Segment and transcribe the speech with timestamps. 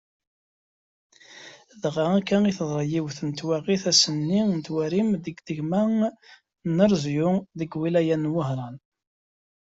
[1.81, 5.81] Dɣa akka i teḍra yiwet n twaɣit ass-nni n warim deg tama
[6.75, 8.75] n Arezyu deg twilayt n Wehran.